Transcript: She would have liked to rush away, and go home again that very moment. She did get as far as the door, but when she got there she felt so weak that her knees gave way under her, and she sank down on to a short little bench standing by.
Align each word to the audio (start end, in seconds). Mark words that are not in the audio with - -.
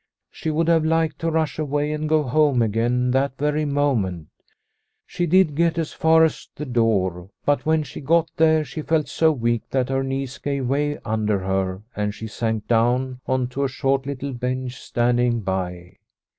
She 0.31 0.49
would 0.49 0.67
have 0.67 0.83
liked 0.83 1.19
to 1.19 1.29
rush 1.29 1.59
away, 1.59 1.91
and 1.91 2.09
go 2.09 2.23
home 2.23 2.63
again 2.63 3.11
that 3.11 3.37
very 3.37 3.65
moment. 3.65 4.29
She 5.05 5.27
did 5.27 5.53
get 5.53 5.77
as 5.77 5.93
far 5.93 6.23
as 6.25 6.49
the 6.55 6.65
door, 6.65 7.29
but 7.45 7.67
when 7.67 7.83
she 7.83 8.01
got 8.01 8.27
there 8.37 8.65
she 8.65 8.81
felt 8.81 9.07
so 9.07 9.31
weak 9.31 9.69
that 9.69 9.89
her 9.89 10.03
knees 10.03 10.39
gave 10.39 10.67
way 10.67 10.97
under 11.05 11.37
her, 11.37 11.83
and 11.95 12.15
she 12.15 12.25
sank 12.25 12.67
down 12.67 13.19
on 13.27 13.47
to 13.49 13.63
a 13.63 13.69
short 13.69 14.07
little 14.07 14.33
bench 14.33 14.73
standing 14.81 15.41
by. 15.41 15.97